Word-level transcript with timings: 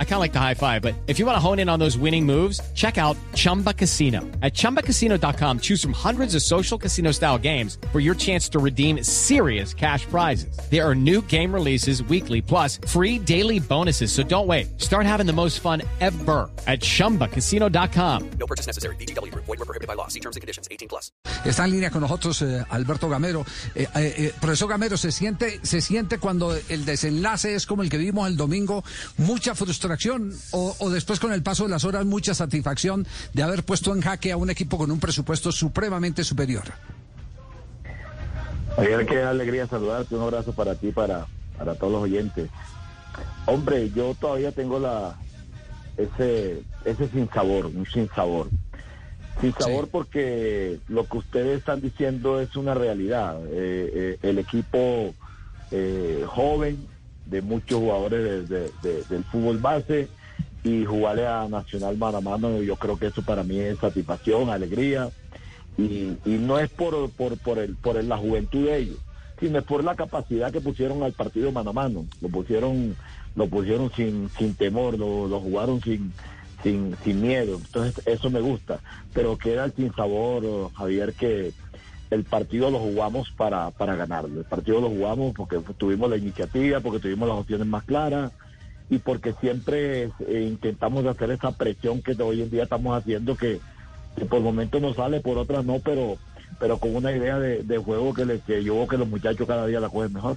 I 0.00 0.04
kind 0.04 0.14
of 0.14 0.20
like 0.20 0.32
the 0.32 0.40
high 0.40 0.54
five, 0.54 0.82
but 0.82 0.96
if 1.06 1.20
you 1.20 1.26
want 1.26 1.36
to 1.36 1.40
hone 1.40 1.60
in 1.60 1.68
on 1.68 1.78
those 1.78 1.96
winning 1.96 2.26
moves, 2.26 2.60
check 2.74 2.98
out 2.98 3.16
Chumba 3.34 3.72
Casino. 3.72 4.22
At 4.42 4.54
ChumbaCasino.com, 4.54 5.60
choose 5.60 5.80
from 5.80 5.92
hundreds 5.92 6.34
of 6.34 6.42
social 6.42 6.76
casino 6.76 7.12
style 7.12 7.38
games 7.38 7.78
for 7.92 8.00
your 8.00 8.16
chance 8.16 8.48
to 8.48 8.58
redeem 8.58 9.04
serious 9.04 9.72
cash 9.72 10.04
prizes. 10.06 10.58
There 10.68 10.84
are 10.84 10.96
new 10.96 11.22
game 11.22 11.54
releases 11.54 12.02
weekly, 12.02 12.42
plus 12.42 12.80
free 12.88 13.20
daily 13.20 13.60
bonuses. 13.60 14.10
So 14.10 14.24
don't 14.24 14.48
wait. 14.48 14.80
Start 14.80 15.06
having 15.06 15.26
the 15.26 15.32
most 15.32 15.60
fun 15.60 15.82
ever 16.00 16.50
at 16.66 16.80
ChumbaCasino.com. 16.80 18.30
No 18.40 18.46
purchase 18.46 18.66
necessary. 18.66 18.96
BGW. 18.96 19.32
Void 19.34 19.46
were 19.46 19.56
prohibited 19.58 19.86
by 19.86 19.94
law. 19.94 20.08
See 20.08 20.20
terms 20.20 20.34
and 20.34 20.40
conditions. 20.40 20.66
18 20.72 20.88
plus. 20.88 21.12
Está 21.44 21.64
en 21.64 21.70
línea 21.70 21.90
con 21.90 22.00
nosotros 22.00 22.42
eh, 22.42 22.64
Alberto 22.70 23.08
Gamero. 23.08 23.44
Eh, 23.74 23.86
eh, 23.94 24.14
eh, 24.16 24.32
profesor 24.40 24.68
Gamero, 24.68 24.96
¿se 24.96 25.12
siente, 25.12 25.60
¿se 25.62 25.80
siente 25.80 26.18
cuando 26.18 26.54
el 26.68 26.84
desenlace 26.84 27.54
es 27.54 27.64
como 27.64 27.82
el 27.82 27.90
que 27.90 27.96
vimos 27.96 28.28
el 28.28 28.36
domingo, 28.36 28.82
mucha 29.18 29.54
frustración 29.54 29.87
o, 30.52 30.76
o 30.78 30.90
después 30.90 31.20
con 31.20 31.32
el 31.32 31.42
paso 31.42 31.64
de 31.64 31.70
las 31.70 31.84
horas 31.84 32.04
mucha 32.04 32.34
satisfacción 32.34 33.06
de 33.32 33.42
haber 33.42 33.64
puesto 33.64 33.94
en 33.94 34.00
jaque 34.00 34.32
a 34.32 34.36
un 34.36 34.50
equipo 34.50 34.78
con 34.78 34.90
un 34.90 35.00
presupuesto 35.00 35.52
supremamente 35.52 36.24
superior? 36.24 36.64
Ayer 38.76 39.06
qué 39.06 39.22
alegría 39.22 39.66
saludarte, 39.66 40.14
un 40.14 40.22
abrazo 40.22 40.52
para 40.52 40.74
ti, 40.76 40.92
para, 40.92 41.26
para 41.56 41.74
todos 41.74 41.92
los 41.92 42.02
oyentes. 42.02 42.48
Hombre, 43.46 43.90
yo 43.90 44.14
todavía 44.14 44.52
tengo 44.52 44.78
la 44.78 45.16
ese 45.96 46.62
ese 46.84 47.08
sin 47.08 47.28
sabor, 47.30 47.66
un 47.66 47.86
sin 47.86 48.08
sabor. 48.10 48.48
Sin 49.40 49.52
sabor 49.54 49.84
Sí. 49.84 49.90
porque 49.92 50.78
lo 50.88 51.06
que 51.08 51.18
ustedes 51.18 51.58
están 51.58 51.80
diciendo 51.80 52.40
es 52.40 52.54
una 52.56 52.74
realidad. 52.74 53.38
Eh, 53.46 53.90
eh, 53.94 54.18
el 54.22 54.38
equipo 54.38 55.14
eh, 55.70 56.24
joven 56.26 56.86
de 57.30 57.42
muchos 57.42 57.78
jugadores 57.78 58.48
de- 58.48 58.58
de- 58.58 58.70
de- 58.82 59.02
del 59.08 59.24
fútbol 59.24 59.58
base 59.58 60.08
y 60.64 60.84
jugarle 60.84 61.26
a 61.26 61.46
Nacional 61.48 61.96
mano 61.96 62.18
a 62.18 62.20
mano, 62.20 62.60
yo 62.62 62.76
creo 62.76 62.98
que 62.98 63.06
eso 63.06 63.22
para 63.22 63.42
mí 63.44 63.58
es 63.58 63.78
satisfacción, 63.78 64.50
alegría 64.50 65.10
y, 65.76 66.16
y 66.24 66.38
no 66.38 66.58
es 66.58 66.68
por, 66.70 67.10
por, 67.10 67.38
por, 67.38 67.58
el, 67.58 67.76
por 67.76 68.02
la 68.02 68.16
juventud 68.16 68.66
de 68.66 68.78
ellos, 68.78 68.96
sino 69.38 69.58
es 69.60 69.64
por 69.64 69.84
la 69.84 69.94
capacidad 69.94 70.50
que 70.52 70.60
pusieron 70.60 71.02
al 71.02 71.12
partido 71.12 71.52
mano 71.52 71.70
a 71.70 71.72
mano. 71.74 72.06
Lo 72.20 72.28
pusieron, 72.28 72.96
lo 73.36 73.46
pusieron 73.46 73.92
sin, 73.94 74.28
sin 74.36 74.54
temor, 74.56 74.98
lo, 74.98 75.28
lo 75.28 75.38
jugaron 75.40 75.80
sin, 75.80 76.12
sin, 76.64 76.96
sin 77.04 77.22
miedo. 77.22 77.56
Entonces 77.56 78.04
eso 78.06 78.28
me 78.30 78.40
gusta. 78.40 78.80
Pero 79.12 79.38
queda 79.38 79.66
el 79.66 79.72
sin 79.72 79.94
sabor, 79.94 80.72
Javier, 80.74 81.12
que 81.14 81.52
el 82.10 82.24
partido 82.24 82.70
lo 82.70 82.78
jugamos 82.78 83.30
para, 83.30 83.70
para 83.70 83.94
ganarlo. 83.94 84.40
El 84.40 84.46
partido 84.46 84.80
lo 84.80 84.88
jugamos 84.88 85.34
porque 85.34 85.58
tuvimos 85.76 86.08
la 86.10 86.16
iniciativa, 86.16 86.80
porque 86.80 87.00
tuvimos 87.00 87.28
las 87.28 87.38
opciones 87.38 87.66
más 87.66 87.84
claras 87.84 88.32
y 88.90 88.98
porque 88.98 89.34
siempre 89.40 90.04
eh, 90.26 90.46
intentamos 90.48 91.04
hacer 91.06 91.30
esa 91.30 91.52
presión 91.52 92.02
que 92.02 92.20
hoy 92.22 92.42
en 92.42 92.50
día 92.50 92.62
estamos 92.62 92.96
haciendo 92.96 93.36
que, 93.36 93.60
que 94.16 94.24
por 94.24 94.40
momentos 94.40 94.80
no 94.80 94.94
sale, 94.94 95.20
por 95.20 95.36
otras 95.36 95.64
no, 95.64 95.78
pero 95.80 96.16
pero 96.58 96.78
con 96.78 96.96
una 96.96 97.12
idea 97.12 97.38
de, 97.38 97.62
de 97.62 97.78
juego 97.78 98.12
que, 98.14 98.24
le, 98.24 98.40
que 98.40 98.64
yo 98.64 98.74
veo 98.74 98.88
que 98.88 98.96
los 98.96 99.08
muchachos 99.08 99.46
cada 99.46 99.66
día 99.66 99.80
la 99.80 99.88
cogen 99.88 100.12
mejor. 100.12 100.36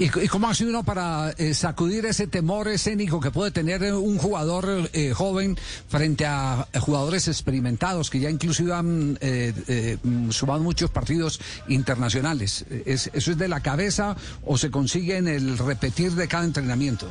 ¿Y, 0.00 0.04
y 0.24 0.28
cómo 0.28 0.48
hace 0.48 0.64
uno 0.64 0.82
para 0.82 1.30
eh, 1.36 1.52
sacudir 1.52 2.06
ese 2.06 2.26
temor 2.26 2.68
escénico 2.68 3.20
que 3.20 3.30
puede 3.30 3.50
tener 3.50 3.82
un 3.92 4.16
jugador 4.16 4.88
eh, 4.94 5.12
joven 5.12 5.58
frente 5.88 6.24
a 6.24 6.66
jugadores 6.80 7.28
experimentados 7.28 8.08
que 8.08 8.18
ya 8.18 8.30
inclusive 8.30 8.72
han 8.72 9.18
eh, 9.20 9.52
eh, 9.68 9.98
sumado 10.30 10.62
muchos 10.62 10.88
partidos 10.90 11.38
internacionales? 11.68 12.64
Eh, 12.70 12.84
¿Es, 12.86 13.10
¿Eso 13.12 13.30
es 13.32 13.36
de 13.36 13.48
la 13.48 13.60
cabeza 13.60 14.16
o 14.46 14.56
se 14.56 14.70
consigue 14.70 15.18
en 15.18 15.28
el 15.28 15.58
repetir 15.58 16.12
de 16.12 16.26
cada 16.28 16.44
entrenamiento? 16.44 17.06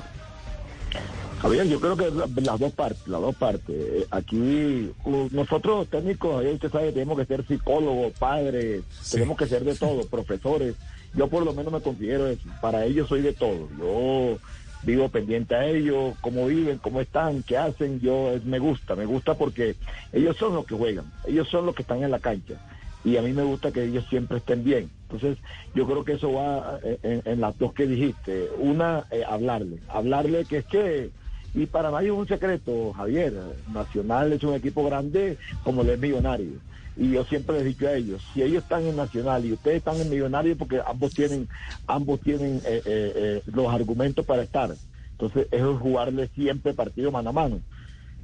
Javier, 1.44 1.68
yo 1.68 1.80
creo 1.80 1.96
que 1.96 2.10
la- 2.10 2.28
las 2.42 2.60
dos 2.60 2.74
partes, 2.74 3.08
las 3.08 3.22
dos 3.22 3.36
partes. 3.36 3.76
Eh, 3.78 4.08
Aquí 4.12 4.92
nosotros 5.32 5.88
técnicos, 5.90 6.44
usted 6.44 6.72
sabe, 6.72 6.92
tenemos 6.92 7.18
que 7.20 7.26
ser 7.26 7.46
psicólogos, 7.48 8.14
padres, 8.18 8.82
tenemos 9.12 9.38
que 9.38 9.46
ser 9.48 9.64
de 9.64 9.76
todo, 9.76 10.08
profesores. 10.08 10.74
Yo 11.14 11.28
por 11.28 11.44
lo 11.44 11.54
menos 11.54 11.74
me 11.74 11.82
considero 11.82 12.28
eso. 12.28 12.48
Para 12.62 12.86
ellos 12.86 13.08
soy 13.08 13.22
de 13.22 13.34
todo. 13.34 13.68
Yo 13.78 14.38
vivo 14.84 15.10
pendiente 15.10 15.56
a 15.56 15.66
ellos, 15.66 16.16
cómo 16.22 16.48
viven, 16.48 16.78
cómo 16.78 17.02
están, 17.02 17.44
qué 17.44 17.58
hacen. 17.58 18.00
Yo 18.00 18.34
me 18.46 18.60
gusta, 18.60 18.96
me 18.96 19.06
gusta 19.06 19.36
porque 19.36 19.76
ellos 20.14 20.38
son 20.38 20.56
los 20.56 20.66
que 20.66 20.76
juegan, 20.76 21.12
ellos 21.28 21.48
son 21.50 21.66
los 21.66 21.76
que 21.76 21.82
están 21.82 22.04
en 22.04 22.12
la 22.12 22.20
cancha. 22.20 22.56
Y 23.04 23.16
a 23.16 23.22
mí 23.22 23.32
me 23.32 23.44
gusta 23.44 23.72
que 23.72 23.86
ellos 23.86 24.06
siempre 24.10 24.40
estén 24.40 24.64
bien. 24.64 24.90
Entonces, 25.04 25.38
yo 25.74 25.86
creo 25.86 26.04
que 26.04 26.14
eso 26.14 26.34
va 26.34 26.80
eh, 26.84 27.00
en, 27.02 27.22
en 27.24 27.40
las 27.40 27.58
dos 27.58 27.74
que 27.74 27.88
dijiste. 27.88 28.50
Una, 28.58 29.06
eh, 29.10 29.24
hablarle. 29.26 29.80
Hablarle 29.88 30.44
que 30.44 30.58
es 30.58 30.66
que 30.66 31.10
y 31.54 31.66
para 31.66 31.90
nadie 31.90 32.10
es 32.10 32.14
un 32.14 32.28
secreto, 32.28 32.94
Javier. 32.94 33.34
Nacional 33.74 34.34
es 34.34 34.44
un 34.44 34.54
equipo 34.54 34.84
grande 34.86 35.38
como 35.64 35.84
lo 35.84 35.94
es 35.94 36.00
Millonario. 36.00 36.60
Y 37.00 37.12
yo 37.12 37.24
siempre 37.24 37.56
les 37.56 37.64
he 37.64 37.68
dicho 37.70 37.88
a 37.88 37.94
ellos, 37.94 38.22
si 38.34 38.42
ellos 38.44 38.62
están 38.64 38.86
en 38.86 38.98
Nacional 38.98 39.46
y 39.46 39.54
ustedes 39.54 39.78
están 39.78 39.96
en 40.02 40.10
Millonario, 40.10 40.58
porque 40.58 40.82
ambos 40.86 41.14
tienen, 41.14 41.48
ambos 41.88 42.20
tienen 42.20 42.58
eh, 42.66 42.82
eh, 42.86 43.14
eh, 43.16 43.42
los 43.46 43.74
argumentos 43.74 44.26
para 44.26 44.44
estar. 44.44 44.76
Entonces, 45.14 45.48
eso 45.50 45.72
es 45.74 45.80
jugarle 45.80 46.28
siempre 46.36 46.74
partido 46.74 47.10
mano 47.10 47.30
a 47.30 47.34
mano. 47.34 47.62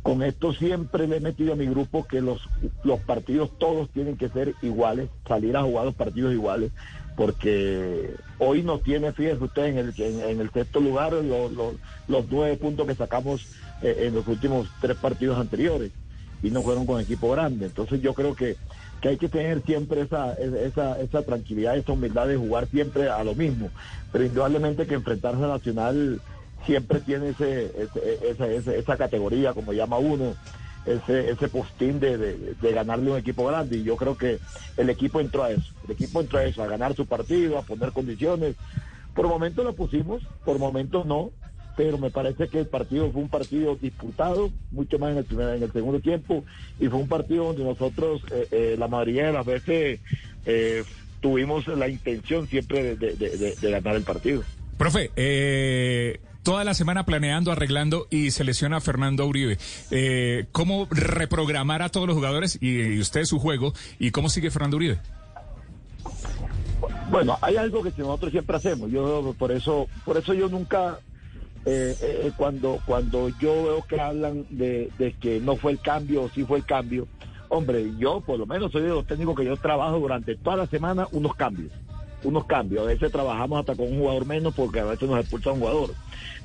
Con 0.04 0.24
esto 0.24 0.52
siempre 0.54 1.08
le 1.08 1.18
he 1.18 1.20
metido 1.22 1.54
a 1.54 1.56
mi 1.56 1.66
grupo 1.68 2.06
que 2.06 2.20
los, 2.20 2.42
los 2.84 3.00
partidos 3.00 3.50
todos 3.58 3.90
tienen 3.92 4.18
que 4.18 4.28
ser 4.28 4.54
iguales, 4.62 5.10
salir 5.26 5.56
a 5.56 5.64
jugar 5.64 5.86
los 5.86 5.96
partidos 5.96 6.34
iguales, 6.34 6.72
porque 7.16 8.12
hoy 8.40 8.62
nos 8.62 8.84
tiene, 8.84 9.14
fíjense 9.14 9.42
usted, 9.46 9.66
en 9.68 9.78
el, 9.78 9.94
en, 9.98 10.42
el 10.42 10.52
sexto 10.52 10.82
lugar 10.82 11.14
lo- 11.14 11.50
lo- 11.50 11.76
los 12.10 12.26
nueve 12.30 12.58
puntos 12.58 12.86
que 12.86 12.96
sacamos 12.96 13.48
eh, 13.82 14.04
en 14.08 14.16
los 14.16 14.28
últimos 14.28 14.68
tres 14.82 14.98
partidos 14.98 15.40
anteriores 15.40 15.92
y 16.46 16.52
no 16.52 16.62
fueron 16.64 16.86
con 16.86 17.02
equipo 17.02 17.32
grande. 17.32 17.66
Entonces 17.66 18.02
yo 18.02 18.14
creo 18.14 18.36
que, 18.36 18.58
que 19.02 19.10
hay 19.10 19.18
que 19.18 19.30
tener 19.30 19.64
siempre 19.64 20.02
esa, 20.02 20.34
esa, 20.34 21.00
esa 21.02 21.24
tranquilidad, 21.24 21.76
esa 21.78 21.94
humildad 21.94 22.28
de 22.28 22.38
jugar 22.38 22.68
siempre 22.70 23.10
a 23.10 23.24
lo 23.24 23.34
mismo, 23.36 23.72
pero 24.12 24.26
indudablemente 24.26 24.86
que 24.86 24.94
enfrentarse 24.96 25.44
a 25.44 25.48
Nacional 25.48 26.22
siempre 26.66 27.02
tiene 27.02 27.30
ese, 27.30 27.66
ese- 27.84 28.30
esa, 28.30 28.48
esa, 28.48 28.76
esa 28.76 28.98
categoría, 28.98 29.54
como 29.54 29.74
llama 29.74 29.98
uno, 29.98 30.36
ese, 30.86 31.32
ese 31.32 31.48
postín 31.48 32.00
de, 32.00 32.18
de, 32.18 32.54
de 32.56 32.72
ganarle 32.72 33.12
un 33.12 33.18
equipo 33.18 33.46
grande. 33.46 33.78
Y 33.78 33.84
yo 33.84 33.98
creo 33.98 34.16
que 34.16 34.40
el 34.78 34.90
equipo 34.90 35.20
entró 35.20 35.44
a 35.44 35.52
eso. 35.52 35.74
El 35.84 35.92
equipo 35.92 36.22
entró 36.22 36.40
a 36.40 36.44
eso, 36.46 36.62
a 36.64 36.68
ganar 36.68 36.96
su 36.96 37.08
partido, 37.08 37.58
a 37.58 37.64
poner 37.64 37.92
condiciones. 37.92 38.56
Por 39.14 39.28
momentos 39.28 39.66
lo 39.66 39.74
pusimos, 39.74 40.24
por 40.44 40.60
momentos 40.60 41.06
no, 41.06 41.32
pero 41.76 41.98
me 41.98 42.10
parece 42.10 42.48
que 42.48 42.60
el 42.60 42.68
partido 42.68 43.12
fue 43.12 43.22
un 43.22 43.30
partido 43.30 43.76
disputado, 43.76 44.52
mucho 44.72 44.98
más 45.00 45.12
en 45.12 45.18
el, 45.20 45.26
primer, 45.26 45.56
en 45.56 45.64
el 45.64 45.72
segundo 45.72 46.00
tiempo, 46.00 46.44
y 46.80 46.88
fue 46.88 47.00
un 47.00 47.08
partido 47.08 47.46
donde 47.46 47.64
nosotros, 47.64 48.22
eh, 48.32 48.48
eh, 48.52 48.76
la 48.78 48.88
mayoría 48.88 49.28
de 49.28 49.34
las 49.34 49.46
veces, 49.46 50.00
eh, 50.46 50.84
tuvimos 51.22 51.68
la 51.68 51.88
intención 51.88 52.48
siempre 52.48 52.84
de- 52.84 52.96
de- 52.96 53.16
de- 53.16 53.38
de- 53.38 53.56
de 53.56 53.72
ganar 53.72 53.96
el 53.96 54.04
partido. 54.04 54.44
Profe, 54.78 55.10
eh, 55.16 56.20
toda 56.44 56.64
la 56.64 56.74
semana 56.74 57.06
planeando, 57.06 57.52
arreglando 57.52 58.08
y 58.12 58.32
se 58.32 58.44
lesiona 58.44 58.80
Fernando 58.82 59.26
Uribe. 59.26 59.58
Eh, 59.92 60.46
¿Cómo 60.52 60.88
reprogramar 60.92 61.82
a 61.82 61.90
todos 61.90 62.06
los 62.08 62.16
jugadores 62.16 62.58
y, 62.62 62.82
y 62.82 63.00
usted 63.00 63.24
su 63.26 63.40
juego? 63.40 63.74
¿Y 64.00 64.12
cómo 64.12 64.30
sigue 64.30 64.52
Fernando 64.52 64.78
Uribe? 64.78 65.00
Bueno, 67.10 67.38
hay 67.42 67.56
algo 67.58 67.82
que 67.84 67.92
nosotros 67.98 68.32
siempre 68.32 68.56
hacemos. 68.58 68.92
Yo 68.92 69.34
por 69.38 69.52
eso, 69.52 69.88
por 70.04 70.18
eso 70.18 70.34
yo 70.34 70.50
nunca 70.50 71.00
eh, 71.66 71.96
eh, 72.00 72.32
cuando 72.38 72.80
cuando 72.86 73.30
yo 73.40 73.64
veo 73.64 73.82
que 73.88 74.00
hablan 74.00 74.46
de, 74.50 74.92
de 74.98 75.14
que 75.14 75.40
no 75.40 75.56
fue 75.56 75.72
el 75.72 75.80
cambio 75.80 76.24
o 76.24 76.30
sí 76.30 76.44
fue 76.44 76.60
el 76.60 76.66
cambio, 76.66 77.08
hombre, 77.50 77.92
yo 77.98 78.22
por 78.22 78.38
lo 78.38 78.46
menos 78.46 78.72
soy 78.72 78.84
de 78.84 78.90
los 78.90 79.06
técnicos 79.06 79.36
que 79.36 79.46
yo 79.46 79.58
trabajo 79.58 80.00
durante 80.00 80.36
toda 80.36 80.58
la 80.58 80.68
semana 80.68 81.08
unos 81.12 81.36
cambios, 81.36 81.72
unos 82.24 82.46
cambios. 82.46 82.84
A 82.84 82.88
veces 82.88 83.12
trabajamos 83.12 83.60
hasta 83.60 83.76
con 83.76 83.88
un 83.88 84.00
jugador 84.00 84.26
menos 84.26 84.54
porque 84.54 84.80
a 84.80 84.86
veces 84.86 85.08
nos 85.08 85.20
expulsa 85.20 85.52
un 85.52 85.60
jugador. 85.60 85.96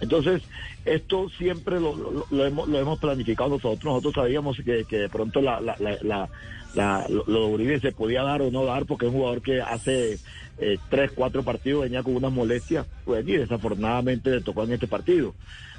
Entonces, 0.01 0.43
esto 0.85 1.29
siempre 1.31 1.81
lo, 1.81 1.95
lo- 1.97 2.27
lo 2.31 2.47
hemos, 2.47 2.69
lo 2.69 2.79
hemos 2.79 2.99
planificado 2.99 3.51
nosotros. 3.51 3.85
Nosotros 3.85 4.15
sabíamos 4.15 4.57
que, 4.65 4.85
que 4.87 4.97
de 4.99 5.09
pronto 5.09 5.41
la, 5.41 5.61
la, 5.61 5.77
la, 5.79 6.31
la- 6.73 7.07
lo 7.09 7.25
de 7.25 7.47
Uribe 7.55 7.81
se 7.81 7.93
podía 7.93 8.23
dar 8.23 8.43
o 8.43 8.51
no 8.51 8.65
dar 8.65 8.87
porque 8.87 9.07
es 9.07 9.13
un 9.13 9.19
jugador 9.19 9.43
que 9.43 9.61
hace 9.61 10.21
eh, 10.59 10.79
tres, 10.89 11.13
cuatro 11.15 11.45
partidos 11.45 11.83
venía 11.83 12.03
con 12.03 12.15
unas 12.17 12.33
molestias, 12.33 12.87
pues 13.05 13.27
y 13.27 13.37
desafortunadamente 13.37 14.31
le 14.31 14.43
tocó 14.43 14.65
en 14.65 14.73
este 14.73 14.89
partido. 14.89 15.35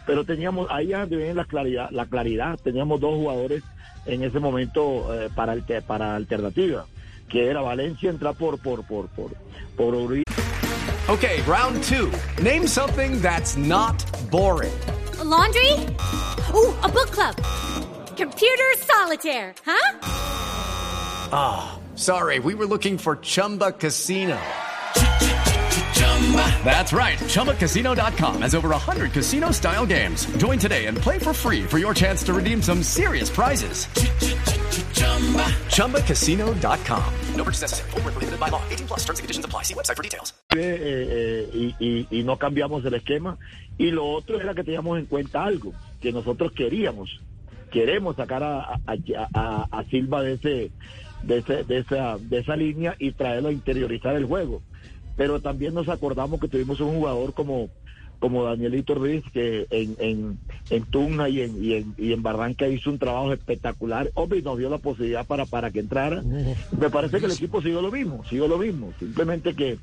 Pero 0.06 0.26
teníamos, 0.26 0.68
ahí 0.72 0.88
ya 0.88 1.06
viene 1.06 1.34
la 1.36 1.46
claridad, 1.46 1.90
la 1.92 2.08
claridad, 2.08 2.60
teníamos 2.64 3.00
dos 3.00 3.16
jugadores 3.16 3.64
en 4.06 4.24
ese 4.24 4.40
momento 4.40 5.14
eh, 5.14 5.30
para, 5.30 5.56
para 5.86 6.16
alternativa, 6.16 6.88
que 7.32 7.48
era 7.50 7.62
Valencia 7.62 8.10
entrar 8.10 8.36
por, 8.36 8.58
por, 8.58 8.84
por, 8.84 9.08
por, 9.10 9.32
por 9.78 9.96
Okay, 11.10 11.42
round 11.42 11.82
two. 11.84 12.12
Name 12.42 12.68
something 12.68 13.22
that's 13.22 13.58
not 13.58 13.98
boring. 14.30 14.74
A 15.20 15.24
laundry? 15.24 15.74
Ooh, 16.54 16.74
a 16.84 16.90
book 16.90 17.10
club. 17.12 17.36
Computer 18.16 18.72
solitaire, 18.78 19.54
huh? 19.66 20.00
Ah, 21.34 21.80
sorry, 21.96 22.40
we 22.40 22.54
were 22.54 22.66
looking 22.68 22.98
for 22.98 23.16
Chumba 23.18 23.72
Casino. 23.72 24.40
That's 26.64 26.94
right. 26.94 27.18
ChumbaCasino.com 27.18 28.42
has 28.42 28.56
over 28.56 28.70
100 28.70 29.12
casino 29.12 29.52
style 29.52 29.86
games. 29.86 30.26
Join 30.38 30.60
today 30.60 30.86
and 30.86 30.98
play 30.98 31.18
for 31.20 31.34
free 31.34 31.64
for 31.64 31.78
your 31.78 31.94
chance 31.94 32.24
to 32.24 32.34
redeem 32.34 32.62
some 32.62 32.84
serious 32.84 33.30
prizes. 33.30 33.88
ChumbaCasino.com. 35.70 37.04
No 37.36 37.44
purchase 37.44 37.62
necessary. 37.62 37.90
Void 37.92 38.04
where 38.06 38.12
prohibited 38.14 38.40
by 38.40 38.50
law. 38.50 38.62
18 38.70 38.88
plus 38.88 39.00
terms 39.04 39.20
and 39.20 39.24
conditions 39.24 39.46
apply. 39.46 39.64
See 39.64 39.74
website 39.74 39.96
for 39.98 40.04
details. 40.04 40.34
eh, 40.56 40.60
eh, 40.60 41.50
y, 41.54 41.76
y- 41.80 42.08
y 42.20 42.24
no 42.24 42.38
cambiamos 42.38 42.86
el 42.86 42.94
esquema. 42.94 43.38
Y 43.78 43.92
lo 43.92 44.06
otro 44.06 44.40
era 44.40 44.54
que 44.54 44.64
teníamos 44.64 45.00
en 45.00 45.06
cuenta 45.06 45.44
algo, 45.44 45.74
que 46.02 46.12
nosotros 46.12 46.52
queríamos, 46.52 47.20
queremos 47.72 48.16
sacar 48.16 48.44
a, 48.44 48.60
a, 48.62 48.80
a- 49.34 49.68
a 49.72 49.84
Silva 49.90 50.22
de 50.22 50.34
ese, 50.34 50.72
de 51.24 51.38
ese, 51.40 51.64
de 51.64 51.78
esa, 51.80 52.18
de 52.20 52.40
esa 52.40 52.56
línea 52.56 52.96
y 53.00 53.12
traerlo 53.14 53.50
a 53.50 53.54
interiorizar 53.54 54.16
el 54.16 54.26
juego. 54.26 54.62
Pero 55.18 55.40
también 55.42 55.74
nos 55.74 55.90
acordamos 55.90 56.40
que 56.40 56.48
tuvimos 56.48 56.80
un 56.80 56.96
jugador 56.96 57.34
como 57.34 57.70
como 58.20 58.44
Danielito 58.44 58.94
Ruiz, 58.94 59.24
que 59.34 59.66
en, 59.72 59.96
en, 59.98 60.40
en 60.72 60.84
Tuna 60.86 61.30
y 61.30 61.42
en, 61.42 61.64
y, 61.64 61.74
en, 61.74 61.94
y 61.98 62.14
en 62.14 62.24
Barranca 62.24 62.68
hizo 62.68 62.90
un 62.90 62.98
trabajo 62.98 63.32
espectacular. 63.34 64.10
Hombre, 64.16 64.42
nos 64.42 64.58
dio 64.58 64.70
la 64.70 64.80
posibilidad 64.80 65.26
para, 65.28 65.46
para 65.46 65.70
que 65.70 65.80
entrara. 65.82 66.22
Me 66.24 66.90
parece 66.90 67.20
que 67.20 67.26
el 67.28 67.34
equipo 67.34 67.62
siguió 67.62 67.82
lo 67.82 67.92
mismo, 67.92 68.24
siguió 68.30 68.48
lo 68.48 68.58
mismo. 68.58 68.94
Simplemente 68.98 69.54
que 69.54 69.78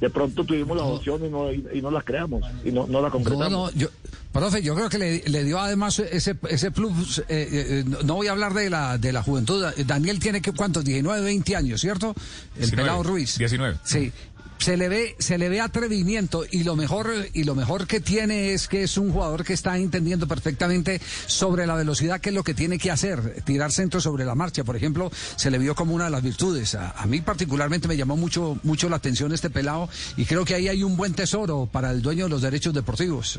de 0.00 0.10
pronto 0.10 0.44
tuvimos 0.44 0.76
las 0.76 0.86
opciones 0.86 1.28
y 1.28 1.32
no, 1.32 1.52
y, 1.52 1.66
y 1.74 1.82
no 1.82 1.90
las 1.90 2.04
creamos, 2.04 2.44
y 2.64 2.70
no, 2.70 2.86
no 2.86 3.00
las 3.00 3.10
concretamos. 3.10 3.50
No, 3.50 3.66
no, 3.66 3.70
yo, 3.72 3.88
profe, 4.32 4.62
yo 4.62 4.74
creo 4.74 4.88
que 4.88 4.98
le, 4.98 5.22
le 5.26 5.42
dio 5.44 5.58
además 5.58 5.98
ese, 5.98 6.36
ese 6.50 6.70
plus. 6.70 7.18
eh, 7.20 7.24
eh, 7.28 7.84
no- 7.86 8.02
no 8.02 8.14
voy 8.16 8.26
a 8.28 8.32
hablar 8.32 8.52
de 8.54 8.68
la, 8.70 8.98
de 8.98 9.12
la 9.12 9.22
juventud. 9.22 9.64
Daniel 9.86 10.18
tiene 10.20 10.40
que, 10.42 10.52
¿cuántos? 10.52 10.84
19, 10.84 11.22
20 11.24 11.56
años, 11.56 11.80
¿cierto? 11.80 12.14
El 12.54 12.60
19, 12.60 12.82
pelado 12.82 13.02
Ruiz. 13.02 13.38
19. 13.38 13.76
Sí. 13.84 14.12
Se 14.58 14.76
le 14.76 14.88
ve, 14.88 15.14
se 15.18 15.38
le 15.38 15.48
ve 15.48 15.60
atrevimiento 15.60 16.44
y 16.50 16.64
lo 16.64 16.74
mejor, 16.76 17.08
y 17.34 17.44
lo 17.44 17.54
mejor 17.54 17.86
que 17.86 18.00
tiene 18.00 18.52
es 18.52 18.66
que 18.68 18.82
es 18.82 18.96
un 18.96 19.12
jugador 19.12 19.44
que 19.44 19.52
está 19.52 19.76
entendiendo 19.78 20.26
perfectamente 20.26 21.00
sobre 21.26 21.66
la 21.66 21.74
velocidad 21.76 22.20
que 22.20 22.30
es 22.30 22.34
lo 22.34 22.42
que 22.42 22.54
tiene 22.54 22.78
que 22.78 22.90
hacer, 22.90 23.42
tirar 23.44 23.70
centro 23.70 24.00
sobre 24.00 24.24
la 24.24 24.34
marcha, 24.34 24.64
por 24.64 24.74
ejemplo, 24.74 25.10
se 25.36 25.50
le 25.50 25.58
vio 25.58 25.74
como 25.74 25.94
una 25.94 26.06
de 26.06 26.10
las 26.10 26.22
virtudes. 26.22 26.74
A, 26.74 27.04
mí 27.06 27.20
particularmente 27.20 27.86
me 27.86 27.96
llamó 27.96 28.16
mucho, 28.16 28.58
mucho 28.64 28.88
la 28.88 28.96
atención 28.96 29.32
este 29.32 29.50
pelado 29.50 29.88
y 30.16 30.24
creo 30.24 30.44
que 30.44 30.54
ahí 30.54 30.68
hay 30.68 30.82
un 30.82 30.96
buen 30.96 31.12
tesoro 31.12 31.68
para 31.70 31.90
el 31.92 32.02
dueño 32.02 32.24
de 32.24 32.30
los 32.30 32.42
derechos 32.42 32.72
deportivos. 32.74 33.38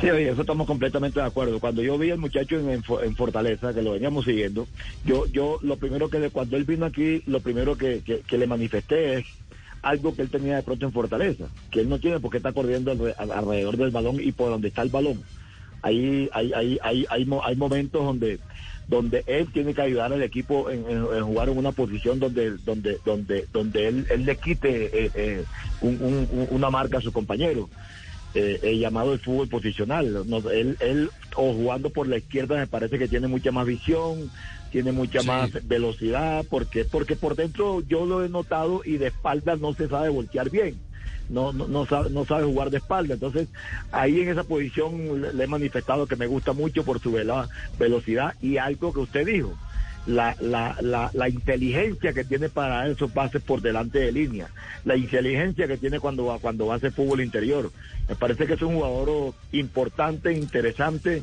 Sí, 0.00 0.06
eso 0.08 0.42
estamos 0.42 0.66
completamente 0.66 1.18
de 1.18 1.26
acuerdo. 1.26 1.58
Cuando 1.60 1.82
yo 1.82 1.96
vi 1.98 2.10
al 2.10 2.18
muchacho 2.18 2.56
en, 2.58 2.68
en 2.70 2.82
Fo- 2.82 3.02
en 3.02 3.16
Fortaleza, 3.16 3.72
que 3.72 3.82
lo 3.82 3.92
veníamos 3.92 4.24
siguiendo, 4.26 4.68
yo, 5.04 5.26
yo 5.26 5.58
lo 5.62 5.76
primero 5.76 6.08
que 6.10 6.30
cuando 6.30 6.56
él 6.56 6.64
vino 6.64 6.84
aquí, 6.86 7.22
lo 7.26 7.40
primero 7.40 7.76
que, 7.78 8.02
que- 8.04 8.20
que 8.20 8.38
le 8.38 8.46
manifesté 8.46 9.18
es 9.18 9.26
algo 9.82 10.14
que 10.14 10.22
él 10.22 10.30
tenía 10.30 10.56
de 10.56 10.62
pronto 10.62 10.86
en 10.86 10.92
Fortaleza, 10.92 11.50
que 11.70 11.80
él 11.80 11.88
no 11.88 11.98
tiene 11.98 12.20
por 12.20 12.30
qué 12.30 12.38
estar 12.38 12.54
corriendo 12.54 12.92
alre- 12.92 13.14
alrededor 13.18 13.76
del 13.76 13.90
balón 13.90 14.20
y 14.20 14.32
por 14.32 14.50
donde 14.50 14.68
está 14.68 14.82
el 14.82 14.90
balón. 14.90 15.24
Ahí 15.82 16.28
hay, 16.32 16.52
hay, 16.54 16.78
hay, 16.82 17.06
hay, 17.08 17.24
mo- 17.24 17.44
hay 17.44 17.56
momentos 17.56 18.04
donde 18.04 18.40
donde 18.88 19.22
él 19.26 19.52
tiene 19.52 19.74
que 19.74 19.82
ayudar 19.82 20.12
al 20.12 20.22
equipo 20.22 20.70
en, 20.70 20.82
jugar 21.22 21.50
en 21.50 21.58
una 21.58 21.72
posición 21.72 22.18
donde 22.18 22.56
donde 22.58 23.00
donde 23.04 23.46
donde 23.52 23.86
él, 23.88 24.06
él 24.10 24.24
le 24.24 24.38
quite 24.38 25.04
eh, 25.06 25.10
eh, 25.14 25.46
un- 25.80 26.48
una 26.50 26.70
marca 26.70 26.98
a 26.98 27.02
su 27.02 27.12
compañero 27.12 27.70
eh, 28.34 28.60
eh, 28.62 28.78
llamado 28.78 29.12
el 29.12 29.20
fútbol 29.20 29.48
posicional. 29.48 30.24
No, 30.28 30.38
él, 30.50 30.76
él, 30.80 31.10
o 31.36 31.52
jugando 31.54 31.90
por 31.90 32.08
la 32.08 32.18
izquierda, 32.18 32.56
me 32.56 32.66
parece 32.66 32.98
que 32.98 33.08
tiene 33.08 33.28
mucha 33.28 33.52
más 33.52 33.66
visión, 33.66 34.30
tiene 34.70 34.92
mucha 34.92 35.20
Sí. 35.20 35.26
más 35.26 35.50
velocidad, 35.66 36.44
porque 36.50 36.84
porque 36.84 37.16
por 37.16 37.36
dentro 37.36 37.80
yo 37.82 38.06
lo 38.06 38.24
he 38.24 38.28
notado 38.28 38.82
y 38.84 38.98
de 38.98 39.08
espalda 39.08 39.56
no 39.56 39.74
se 39.74 39.88
sabe 39.88 40.08
voltear 40.10 40.50
bien. 40.50 40.80
No, 41.28 41.52
no, 41.52 41.68
no, 41.68 41.84
sabe, 41.86 42.08
no 42.10 42.24
sabe 42.24 42.44
jugar 42.44 42.70
de 42.70 42.78
espalda. 42.78 43.14
Entonces, 43.14 43.48
ahí 43.92 44.20
en 44.20 44.30
esa 44.30 44.44
posición 44.44 45.20
le, 45.20 45.32
le 45.34 45.44
he 45.44 45.46
manifestado 45.46 46.06
que 46.06 46.16
me 46.16 46.26
gusta 46.26 46.54
mucho 46.54 46.84
por 46.84 47.00
su 47.00 47.12
vela- 47.12 47.48
velocidad 47.78 48.34
y 48.40 48.56
algo 48.56 48.92
que 48.94 49.00
usted 49.00 49.26
dijo 49.26 49.58
la, 50.06 50.36
la, 50.40 50.76
la, 50.80 51.10
la 51.12 51.28
inteligencia 51.28 52.12
que 52.12 52.24
tiene 52.24 52.48
para 52.48 52.76
dar 52.76 52.90
esos 52.90 53.10
pases 53.10 53.42
por 53.42 53.60
delante 53.60 53.98
de 53.98 54.12
línea, 54.12 54.48
la 54.84 54.96
inteligencia 54.96 55.66
que 55.66 55.76
tiene 55.76 56.00
cuando 56.00 56.26
va, 56.26 56.38
cuando 56.38 56.66
va 56.66 56.74
a 56.74 56.76
hacer 56.78 56.92
fútbol 56.92 57.20
interior. 57.20 57.70
Me 58.08 58.14
parece 58.14 58.46
que 58.46 58.54
es 58.54 58.62
un 58.62 58.74
jugador 58.74 59.34
importante, 59.52 60.32
interesante, 60.32 61.22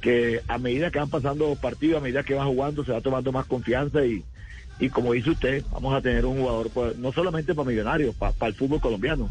que 0.00 0.40
a 0.48 0.58
medida 0.58 0.90
que 0.90 0.98
van 0.98 1.10
pasando 1.10 1.54
partidos, 1.56 1.98
a 1.98 2.02
medida 2.02 2.22
que 2.22 2.34
va 2.34 2.44
jugando, 2.44 2.84
se 2.84 2.92
va 2.92 3.00
tomando 3.00 3.32
más 3.32 3.46
confianza 3.46 4.04
y, 4.04 4.22
y 4.78 4.90
como 4.90 5.12
dice 5.12 5.30
usted, 5.30 5.64
vamos 5.72 5.94
a 5.94 6.02
tener 6.02 6.26
un 6.26 6.38
jugador 6.38 6.70
pues, 6.70 6.96
no 6.98 7.12
solamente 7.12 7.54
para 7.54 7.68
millonarios, 7.68 8.14
para, 8.14 8.32
para 8.32 8.50
el 8.50 8.54
fútbol 8.54 8.80
colombiano. 8.80 9.30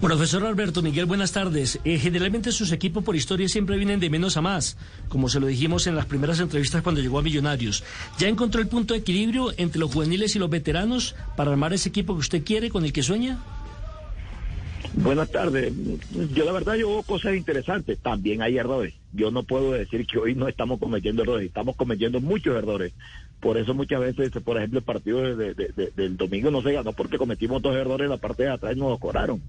Profesor 0.00 0.46
Alberto 0.46 0.80
Miguel, 0.80 1.04
buenas 1.04 1.32
tardes. 1.32 1.78
Eh, 1.84 1.98
generalmente 1.98 2.52
sus 2.52 2.72
equipos 2.72 3.04
por 3.04 3.16
historia 3.16 3.50
siempre 3.50 3.76
vienen 3.76 4.00
de 4.00 4.08
menos 4.08 4.38
a 4.38 4.40
más, 4.40 4.78
como 5.10 5.28
se 5.28 5.40
lo 5.40 5.46
dijimos 5.46 5.86
en 5.86 5.94
las 5.94 6.06
primeras 6.06 6.40
entrevistas 6.40 6.82
cuando 6.82 7.02
llegó 7.02 7.18
a 7.18 7.22
Millonarios. 7.22 7.84
¿Ya 8.18 8.26
encontró 8.26 8.62
el 8.62 8.68
punto 8.68 8.94
de 8.94 9.00
equilibrio 9.00 9.52
entre 9.58 9.78
los 9.78 9.92
juveniles 9.92 10.34
y 10.34 10.38
los 10.38 10.48
veteranos 10.48 11.14
para 11.36 11.50
armar 11.50 11.74
ese 11.74 11.90
equipo 11.90 12.14
que 12.14 12.20
usted 12.20 12.42
quiere, 12.42 12.70
con 12.70 12.86
el 12.86 12.94
que 12.94 13.02
sueña? 13.02 13.40
Buenas 14.94 15.30
tardes. 15.30 15.72
Yo 16.34 16.44
la 16.46 16.52
verdad 16.52 16.76
yo 16.76 16.88
veo 16.88 17.02
cosas 17.02 17.36
interesantes. 17.36 17.98
También 17.98 18.40
hay 18.40 18.56
errores. 18.56 18.94
Yo 19.12 19.30
no 19.30 19.42
puedo 19.42 19.72
decir 19.72 20.06
que 20.06 20.18
hoy 20.18 20.34
no 20.34 20.48
estamos 20.48 20.80
cometiendo 20.80 21.22
errores. 21.22 21.46
Estamos 21.46 21.76
cometiendo 21.76 22.20
muchos 22.20 22.56
errores. 22.56 22.94
Por 23.40 23.56
eso 23.56 23.72
muchas 23.74 24.00
veces, 24.00 24.30
por 24.44 24.58
ejemplo, 24.58 24.80
el 24.80 24.84
partido 24.84 25.34
de- 25.34 25.54
de- 25.54 25.68
de- 25.74 25.92
del 25.96 26.16
domingo 26.16 26.50
no 26.50 26.62
se 26.62 26.72
ganó 26.72 26.92
porque 26.92 27.16
cometimos 27.18 27.62
dos 27.62 27.74
errores 27.74 28.04
en 28.04 28.10
la 28.10 28.18
parte 28.18 28.42
de 28.42 28.50
atrás 28.50 28.76
y 28.76 28.78
nos 28.78 28.98
cobraron. 28.98 29.42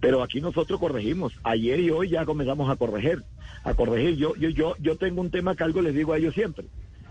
Pero 0.00 0.22
aquí 0.22 0.40
nosotros 0.40 0.78
corregimos. 0.80 1.32
Ayer 1.44 1.78
y 1.80 1.90
hoy 1.90 2.08
ya 2.08 2.24
comenzamos 2.24 2.68
a 2.68 2.76
corregir. 2.76 3.22
A 3.64 3.74
corregir. 3.74 4.16
Yo, 4.16 4.34
yo, 4.36 4.48
yo, 4.48 4.74
yo 4.78 4.96
tengo 4.96 5.20
un 5.20 5.30
tema 5.30 5.54
que 5.54 5.64
algo 5.64 5.80
les 5.82 5.94
digo 5.94 6.12
a 6.12 6.18
ellos 6.18 6.34
siempre. 6.34 6.66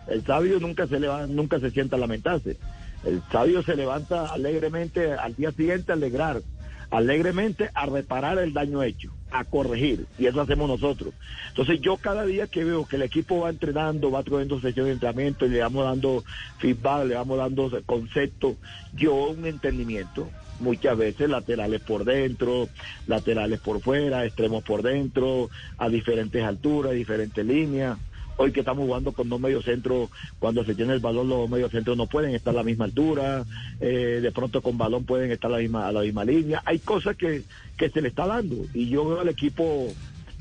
El 0.07 0.23
sabio 0.25 0.59
nunca 0.59 0.87
se 0.87 0.99
levanta, 0.99 1.27
nunca 1.33 1.59
se 1.59 1.71
sienta 1.71 1.95
a 1.95 1.99
lamentarse. 1.99 2.57
El 3.05 3.21
sabio 3.31 3.61
se 3.63 3.75
levanta 3.75 4.27
alegremente 4.27 5.13
al 5.13 5.35
día 5.35 5.51
siguiente 5.51 5.91
a 5.91 5.95
alegrar, 5.95 6.41
alegremente 6.89 7.69
a 7.73 7.85
reparar 7.85 8.37
el 8.39 8.53
daño 8.53 8.83
hecho, 8.83 9.13
a 9.31 9.43
corregir. 9.43 10.05
Y 10.17 10.25
eso 10.25 10.41
hacemos 10.41 10.69
nosotros. 10.69 11.13
Entonces 11.49 11.81
yo 11.81 11.97
cada 11.97 12.25
día 12.25 12.47
que 12.47 12.63
veo 12.63 12.85
que 12.85 12.95
el 12.95 13.01
equipo 13.03 13.41
va 13.41 13.49
entrenando, 13.49 14.11
va 14.11 14.23
teniendo 14.23 14.59
sesiones 14.59 14.85
de 14.85 14.93
entrenamiento 14.93 15.45
y 15.45 15.49
le 15.49 15.59
vamos 15.59 15.85
dando 15.85 16.23
feedback, 16.59 17.05
le 17.05 17.15
vamos 17.15 17.37
dando 17.37 17.71
conceptos, 17.85 18.55
yo 18.93 19.29
un 19.29 19.45
entendimiento. 19.45 20.29
Muchas 20.59 20.97
veces 20.97 21.29
laterales 21.29 21.81
por 21.81 22.03
dentro, 22.03 22.67
laterales 23.05 23.59
por 23.59 23.79
fuera, 23.79 24.25
extremos 24.25 24.63
por 24.63 24.81
dentro, 24.81 25.51
a 25.77 25.87
diferentes 25.87 26.43
alturas, 26.43 26.93
diferentes 26.93 27.45
líneas. 27.45 27.97
Hoy 28.37 28.51
que 28.51 28.59
estamos 28.61 28.85
jugando 28.85 29.11
con 29.11 29.29
dos 29.29 29.39
mediocentros, 29.39 30.09
cuando 30.39 30.63
se 30.63 30.75
tiene 30.75 30.93
el 30.93 30.99
balón, 30.99 31.27
los 31.27 31.49
mediocentros 31.49 31.97
no 31.97 32.07
pueden 32.07 32.35
estar 32.35 32.53
a 32.53 32.57
la 32.57 32.63
misma 32.63 32.85
altura, 32.85 33.43
eh, 33.79 34.19
de 34.21 34.31
pronto 34.31 34.61
con 34.61 34.77
balón 34.77 35.05
pueden 35.05 35.31
estar 35.31 35.49
a 35.51 35.55
la 35.55 35.59
misma, 35.59 35.87
a 35.87 35.91
la 35.91 36.01
misma 36.01 36.23
línea. 36.23 36.61
Hay 36.65 36.79
cosas 36.79 37.15
que, 37.15 37.43
que 37.77 37.89
se 37.89 38.01
le 38.01 38.09
está 38.09 38.27
dando 38.27 38.55
y 38.73 38.89
yo 38.89 39.07
veo 39.07 39.21
al 39.21 39.29
equipo 39.29 39.87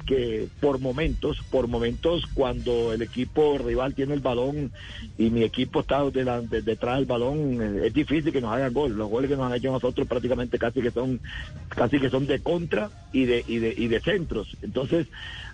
que 0.06 0.48
por 0.60 0.78
momentos, 0.78 1.36
por 1.50 1.66
momentos 1.66 2.22
cuando 2.32 2.92
el 2.92 3.02
equipo 3.02 3.58
rival 3.58 3.94
tiene 3.94 4.14
el 4.14 4.20
balón 4.20 4.72
y 5.18 5.30
mi 5.30 5.42
equipo 5.42 5.80
está 5.80 6.08
delante, 6.10 6.62
detrás 6.62 6.96
del 6.96 7.06
balón, 7.06 7.60
es 7.84 7.92
difícil 7.92 8.32
que 8.32 8.40
nos 8.40 8.52
hagan 8.54 8.72
gol. 8.72 8.92
Los 8.96 9.10
goles 9.10 9.28
que 9.28 9.36
nos 9.36 9.46
han 9.50 9.58
hecho 9.58 9.72
nosotros 9.72 10.06
prácticamente 10.06 10.58
casi 10.58 10.80
que 10.80 10.92
son, 10.92 11.20
casi 11.68 11.98
que 11.98 12.08
son 12.08 12.26
de 12.26 12.40
contra 12.40 12.90
y 13.12 13.24
de, 13.24 13.44
y 13.46 13.58
de, 13.58 13.74
y 13.76 13.88
de 13.88 14.00
centros. 14.00 14.56
Entonces, 14.62 15.08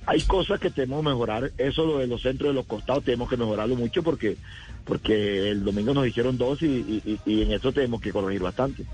hay 0.05 0.21
cosas 0.23 0.61
que 0.61 0.71
tenemos 0.71 1.03
que 1.03 1.09
mejorar. 1.09 1.51
Eso 1.57 1.87
lo 1.87 1.99
de 1.99 2.07
los 2.07 2.21
centros 2.21 2.51
de 2.51 2.55
los 2.55 2.67
costados 2.67 3.05
tenemos 3.05 3.31
que 3.31 3.37
mejorarlo 3.39 3.75
mucho 3.75 4.03
porque, 4.03 4.37
porque 4.85 5.49
el 5.51 5.65
domingo 5.65 5.95
nos 5.95 6.07
hicieron 6.07 6.37
dos 6.37 6.61
y- 6.63 7.19
y 7.25 7.43
en 7.43 7.53
eso 7.53 7.73
tenemos 7.73 8.01
que 8.03 8.13
corregir 8.13 8.43
bastante. 8.43 8.85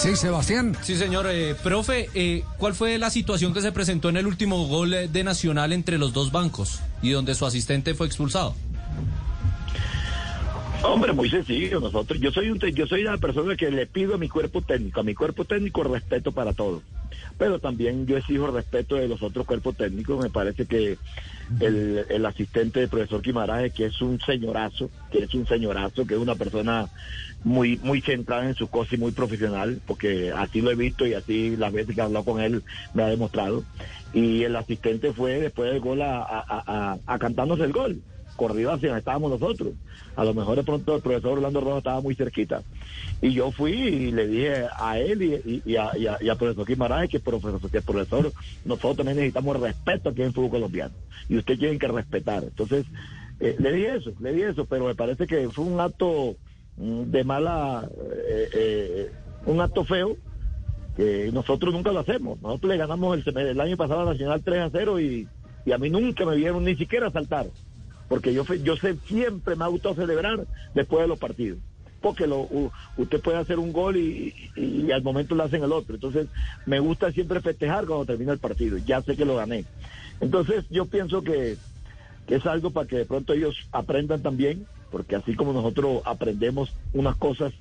Sí, 0.00 0.16
Sebastián. 0.16 0.74
Sí, 0.82 0.96
señor. 0.96 1.26
Eh, 1.28 1.54
profe, 1.62 2.08
eh, 2.14 2.42
¿cuál 2.56 2.74
fue 2.74 2.96
la 2.98 3.10
situación 3.10 3.52
que 3.52 3.60
se 3.60 3.70
presentó 3.70 4.08
en 4.08 4.16
el 4.16 4.26
último 4.26 4.66
gol 4.66 4.94
eh, 4.94 5.08
de 5.08 5.24
Nacional 5.24 5.72
entre 5.74 5.98
los 5.98 6.12
dos 6.14 6.32
bancos 6.32 6.80
y 7.02 7.10
donde 7.10 7.34
su 7.34 7.44
asistente 7.44 7.94
fue 7.94 8.06
expulsado? 8.06 8.54
Hombre, 10.82 11.12
muy 11.12 11.28
sencillo. 11.28 11.80
Nosotros, 11.80 12.18
yo 12.18 12.30
soy 12.30 12.48
un, 12.48 12.58
te- 12.58 12.72
yo 12.72 12.86
soy 12.86 13.02
una 13.02 13.18
persona 13.18 13.54
que 13.56 13.70
le 13.70 13.86
pido 13.86 14.14
a 14.14 14.18
mi 14.18 14.30
cuerpo 14.30 14.62
técnico, 14.62 15.00
a 15.00 15.02
mi 15.02 15.14
cuerpo 15.14 15.44
técnico 15.44 15.82
respeto 15.82 16.32
para 16.32 16.54
todo. 16.54 16.82
Pero 17.38 17.58
también 17.58 18.06
yo 18.06 18.16
exijo 18.16 18.48
respeto 18.48 18.96
de 18.96 19.08
los 19.08 19.22
otros 19.22 19.46
cuerpos 19.46 19.76
técnicos. 19.76 20.22
Me 20.22 20.30
parece 20.30 20.66
que 20.66 20.98
el, 21.60 22.26
asistente 22.26 22.80
del 22.80 22.88
profesor 22.88 23.22
Quimaraje, 23.22 23.70
que 23.70 23.86
es 23.86 24.00
un 24.00 24.20
señorazo, 24.20 24.90
que 25.10 25.24
es 25.24 25.34
un 25.34 25.46
señorazo, 25.46 26.06
que 26.06 26.14
es 26.14 26.20
una 26.20 26.34
persona 26.34 26.88
muy, 27.42 27.78
muy 27.78 28.00
centrada 28.00 28.46
en 28.46 28.54
su 28.54 28.68
cosa 28.68 28.94
y 28.94 28.98
muy 28.98 29.12
profesional, 29.12 29.80
porque 29.86 30.30
así 30.30 30.60
lo 30.60 30.70
he 30.70 30.76
visto 30.76 31.06
y 31.06 31.14
así 31.14 31.56
las 31.56 31.72
veces 31.72 31.94
que 31.94 32.00
he 32.00 32.04
hablado 32.04 32.24
con 32.24 32.40
él 32.40 32.62
me 32.94 33.02
ha 33.02 33.08
demostrado. 33.08 33.64
Y 34.12 34.42
el 34.42 34.56
asistente 34.56 35.12
fue 35.12 35.40
después 35.40 35.70
del 35.70 35.80
gol 35.80 36.02
a, 36.02 36.98
a, 37.06 37.18
cantarnos 37.18 37.60
el 37.60 37.72
gol 37.72 38.02
coordinación 38.40 38.96
estábamos 38.96 39.38
nosotros. 39.38 39.74
A 40.16 40.24
lo 40.24 40.32
mejor 40.32 40.56
de 40.56 40.62
pronto 40.64 40.96
el 40.96 41.02
profesor 41.02 41.32
Orlando 41.32 41.60
Rojas 41.60 41.78
estaba 41.78 42.00
muy 42.00 42.14
cerquita. 42.14 42.62
Y 43.22 43.32
yo 43.34 43.50
fui 43.50 43.72
y 43.72 44.12
le 44.12 44.26
dije 44.26 44.66
a 44.78 44.98
él 44.98 45.22
y, 45.22 45.76
a, 45.76 46.34
profesor 46.36 46.66
Guimaraes 46.66 47.10
que 47.10 47.20
profesor, 47.20 47.60
profesor, 47.60 48.32
nosotros 48.64 48.96
también 48.96 49.18
necesitamos 49.18 49.60
respeto 49.60 50.08
aquí 50.08 50.22
en 50.22 50.28
el 50.28 50.32
fútbol 50.32 50.50
colombiano. 50.50 50.94
Y 51.28 51.36
usted 51.36 51.58
tiene 51.58 51.78
que 51.78 51.88
respetar. 51.88 52.44
Entonces, 52.44 52.86
eh, 53.40 53.56
le 53.58 53.72
dije 53.72 53.96
eso, 53.96 54.12
le 54.20 54.32
dije 54.32 54.48
eso, 54.50 54.64
pero 54.64 54.86
me 54.86 54.94
parece 54.94 55.26
que 55.26 55.48
fue 55.50 55.64
un 55.64 55.80
acto 55.80 56.36
mm, 56.78 57.02
de 57.04 57.24
mala, 57.24 57.88
eh, 58.28 58.48
eh, 58.54 59.10
un 59.44 59.60
acto 59.60 59.84
feo, 59.84 60.16
que 60.96 61.30
nosotros 61.30 61.74
nunca 61.74 61.92
lo 61.92 62.00
hacemos. 62.00 62.40
Nosotros 62.40 62.70
le 62.70 62.78
ganamos 62.78 63.18
el, 63.18 63.36
el 63.36 63.60
año 63.60 63.76
pasado 63.76 64.00
a 64.00 64.12
Nacional 64.12 64.42
3 64.42 64.60
a 64.60 64.70
0 64.70 64.98
y, 64.98 65.28
y 65.66 65.72
a 65.72 65.78
mí 65.78 65.90
nunca 65.90 66.24
me 66.24 66.36
vieron 66.36 66.64
ni 66.64 66.74
siquiera 66.74 67.10
saltar, 67.10 67.46
porque 68.08 68.32
yo, 68.32 68.44
yo 68.54 68.76
sé, 68.76 68.96
siempre 69.06 69.56
me 69.56 69.64
ha 69.64 69.68
gustado 69.68 69.94
celebrar 69.94 70.46
después 70.74 71.02
de 71.02 71.08
los 71.08 71.18
partidos. 71.18 71.58
Porque 72.00 72.26
lo, 72.26 72.48
usted 72.96 73.20
puede 73.20 73.38
hacer 73.38 73.58
un 73.58 73.72
gol 73.72 73.96
y, 73.96 74.34
y- 74.54 74.90
al 74.92 75.02
momento 75.02 75.34
le 75.34 75.44
hacen 75.44 75.62
el 75.62 75.72
otro. 75.72 75.94
Entonces, 75.94 76.28
me 76.64 76.80
gusta 76.80 77.12
siempre 77.12 77.40
festejar 77.40 77.86
cuando 77.86 78.06
termina 78.06 78.32
el 78.32 78.38
partido. 78.38 78.78
Ya 78.78 79.02
sé 79.02 79.16
que 79.16 79.24
lo 79.24 79.36
gané. 79.36 79.66
Entonces, 80.20 80.64
yo 80.70 80.86
pienso 80.86 81.22
que, 81.22 81.58
que 82.26 82.36
es 82.36 82.46
algo 82.46 82.70
para 82.70 82.86
que 82.86 82.96
de 82.98 83.04
pronto 83.06 83.32
ellos 83.32 83.56
aprendan 83.72 84.22
también, 84.22 84.66
porque 84.90 85.16
así 85.16 85.34
como 85.34 85.52
nosotros 85.52 86.02
aprendemos 86.04 86.74
unas 86.92 87.16
cosas, 87.16 87.52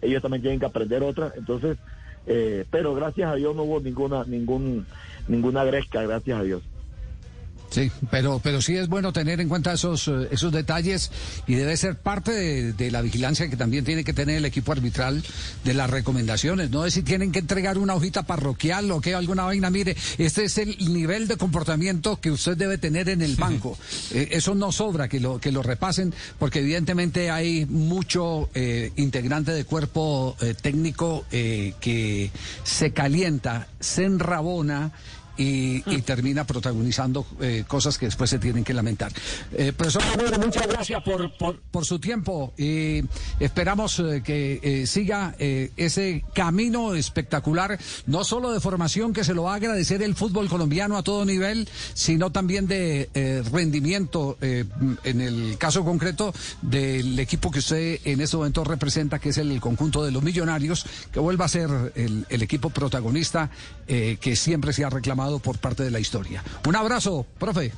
ellos 0.00 0.22
también 0.22 0.42
tienen 0.42 0.60
que 0.60 0.66
aprender 0.66 1.02
otras. 1.02 1.32
Entonces, 1.36 1.78
eh, 2.26 2.64
pero 2.70 2.94
gracias 2.94 3.30
a 3.30 3.34
Dios 3.36 3.54
no 3.56 3.64
hubo 3.64 3.80
ninguna, 3.80 4.24
ningún, 4.24 4.86
ninguna 5.26 5.64
gresca, 5.64 6.02
gracias 6.02 6.38
a 6.38 6.42
Dios. 6.42 6.62
Sí, 7.70 7.90
pero, 8.10 8.40
pero 8.42 8.62
sí 8.62 8.76
es 8.76 8.88
bueno 8.88 9.12
tener 9.12 9.40
en 9.40 9.48
cuenta 9.48 9.72
esos, 9.72 10.08
eh, 10.08 10.28
esos 10.30 10.52
detalles 10.52 11.10
y 11.46 11.54
debe 11.54 11.76
ser 11.76 11.96
parte 11.96 12.32
de, 12.32 12.72
de 12.72 12.90
la 12.90 13.02
vigilancia 13.02 13.48
que 13.48 13.56
también 13.56 13.84
tiene 13.84 14.04
que 14.04 14.12
tener 14.12 14.36
el 14.36 14.44
equipo 14.44 14.72
arbitral 14.72 15.22
de 15.64 15.74
las 15.74 15.90
recomendaciones. 15.90 16.70
No 16.70 16.86
es 16.86 16.94
si 16.94 17.02
tienen 17.02 17.32
que 17.32 17.40
entregar 17.40 17.78
una 17.78 17.94
hojita 17.94 18.22
parroquial 18.24 18.90
o 18.90 19.00
que 19.00 19.14
alguna 19.14 19.44
vaina. 19.44 19.70
Mire, 19.70 19.96
este 20.16 20.44
es 20.44 20.58
el 20.58 20.76
nivel 20.92 21.28
de 21.28 21.36
comportamiento 21.36 22.20
que 22.20 22.30
usted 22.30 22.56
debe 22.56 22.78
tener 22.78 23.08
en 23.08 23.22
el 23.22 23.36
banco. 23.36 23.78
Eh, 24.12 24.28
eso 24.32 24.54
no 24.54 24.72
sobra 24.72 25.08
que 25.08 25.20
lo, 25.20 25.38
que 25.38 25.52
lo 25.52 25.62
repasen 25.62 26.14
porque 26.38 26.60
evidentemente 26.60 27.30
hay 27.30 27.66
mucho 27.66 28.48
eh, 28.54 28.92
integrante 28.96 29.52
de 29.52 29.64
cuerpo 29.64 30.36
eh, 30.40 30.54
técnico 30.60 31.24
eh, 31.30 31.74
que 31.80 32.30
se 32.64 32.92
calienta, 32.92 33.68
se 33.80 34.04
enrabona 34.04 34.92
y, 35.38 35.82
y 35.86 36.02
termina 36.02 36.44
protagonizando 36.44 37.24
eh, 37.40 37.64
cosas 37.66 37.96
que 37.96 38.06
después 38.06 38.28
se 38.28 38.38
tienen 38.38 38.64
que 38.64 38.74
lamentar. 38.74 39.12
Eh, 39.52 39.72
profesor 39.72 40.02
Romero, 40.10 40.38
muchas 40.38 40.66
gracias 40.66 41.02
por, 41.02 41.36
por, 41.38 41.60
por 41.60 41.84
su 41.84 42.00
tiempo 42.00 42.52
y 42.58 43.04
esperamos 43.38 44.00
eh, 44.00 44.22
que 44.24 44.60
eh, 44.62 44.86
siga 44.86 45.36
ese 45.38 46.24
camino 46.34 46.94
espectacular, 46.94 47.78
no 48.06 48.24
solo 48.24 48.50
de 48.52 48.60
formación 48.60 49.12
que 49.12 49.22
se 49.22 49.34
lo 49.34 49.44
va 49.44 49.52
a 49.52 49.56
agradecer 49.56 50.02
el 50.02 50.16
fútbol 50.16 50.48
colombiano 50.48 50.96
a 50.96 51.02
todo 51.04 51.24
nivel, 51.24 51.68
sino 51.94 52.32
también 52.32 52.66
de 52.66 53.08
rendimiento, 53.52 54.36
en 54.40 55.20
el 55.20 55.56
caso 55.58 55.84
concreto 55.84 56.34
del 56.62 57.18
equipo 57.18 57.50
que 57.50 57.60
usted 57.60 58.00
en 58.04 58.20
este 58.20 58.36
momento 58.36 58.64
representa, 58.64 59.20
que 59.20 59.28
es 59.28 59.38
el 59.38 59.60
conjunto 59.60 60.02
de 60.04 60.10
los 60.10 60.22
millonarios, 60.22 60.84
que 61.12 61.20
vuelva 61.20 61.44
a 61.44 61.48
ser 61.48 61.70
el, 61.94 62.26
el 62.28 62.42
equipo 62.42 62.70
protagonista 62.70 63.50
que 63.86 64.36
siempre 64.36 64.72
se 64.72 64.84
ha 64.84 64.90
reclamado 64.90 65.27
por 65.38 65.58
parte 65.58 65.82
de 65.82 65.90
la 65.90 66.00
historia. 66.00 66.42
Un 66.66 66.76
abrazo, 66.76 67.26
profe. 67.38 67.72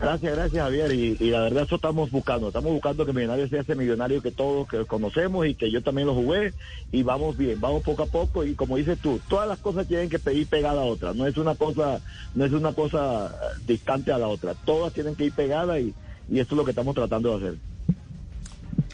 Gracias, 0.00 0.36
gracias 0.36 0.62
Javier. 0.62 0.92
Y, 0.92 1.16
y 1.18 1.30
la 1.30 1.40
verdad 1.40 1.64
eso 1.64 1.76
estamos 1.76 2.10
buscando. 2.10 2.48
Estamos 2.48 2.72
buscando 2.72 3.06
que 3.06 3.12
Millonarios 3.12 3.48
sea 3.50 3.62
ese 3.62 3.74
millonario 3.74 4.22
que 4.22 4.30
todos 4.30 4.68
que 4.68 4.84
conocemos 4.84 5.46
y 5.46 5.54
que 5.54 5.70
yo 5.70 5.82
también 5.82 6.06
lo 6.06 6.14
jugué. 6.14 6.52
Y 6.92 7.02
vamos 7.02 7.36
bien, 7.36 7.60
vamos 7.60 7.82
poco 7.82 8.02
a 8.02 8.06
poco. 8.06 8.44
Y 8.44 8.54
como 8.54 8.76
dices 8.76 8.98
tú, 8.98 9.20
todas 9.28 9.48
las 9.48 9.58
cosas 9.58 9.86
tienen 9.86 10.10
que 10.10 10.20
ir 10.32 10.46
pegada 10.46 10.82
a 10.82 10.84
otra. 10.84 11.14
No 11.14 11.26
es 11.26 11.36
una 11.38 11.54
cosa, 11.54 12.00
no 12.34 12.44
es 12.44 12.52
una 12.52 12.72
cosa 12.72 13.26
eh, 13.26 13.60
distante 13.66 14.12
a 14.12 14.18
la 14.18 14.28
otra. 14.28 14.54
Todas 14.54 14.92
tienen 14.92 15.14
que 15.14 15.24
ir 15.24 15.32
pegadas 15.32 15.80
y, 15.80 15.94
y 16.30 16.40
esto 16.40 16.54
es 16.54 16.58
lo 16.58 16.64
que 16.64 16.72
estamos 16.72 16.94
tratando 16.94 17.30
de 17.38 17.46
hacer. 17.46 17.58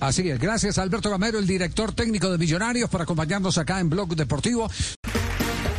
Así 0.02 0.28
es, 0.28 0.38
gracias 0.40 0.78
a 0.78 0.82
Alberto 0.82 1.10
Gamero, 1.10 1.38
el 1.38 1.46
director 1.46 1.92
técnico 1.92 2.28
de 2.28 2.36
Millonarios, 2.36 2.90
por 2.90 3.02
acompañarnos 3.02 3.56
acá 3.56 3.78
en 3.78 3.88
Blog 3.88 4.16
Deportivo. 4.16 4.68